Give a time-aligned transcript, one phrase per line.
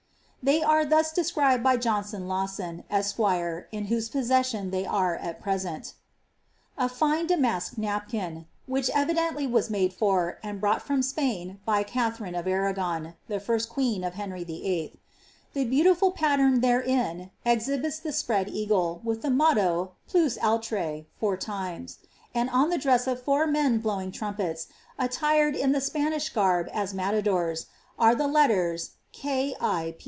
[0.43, 5.39] 96 Phejr are thus described by Johnson Lawson, esq^ in whose possession hey are at
[5.39, 5.93] present:—^
[6.79, 12.33] A fine damask napkin, which evidently was made for, and brought roni Spain by Katharine
[12.33, 14.99] of Anagon, the first queen of Henry VIII.
[15.53, 21.99] The beautiful pattern therein exhibits the spread eagle, with the motto, Plus Oulire^^ four times;
[22.33, 26.95] and on the dress of four men blowing rampets, attired in the Spanish garb as
[26.95, 27.67] matadors,
[27.99, 29.53] are the letters K.
[29.59, 29.93] 1.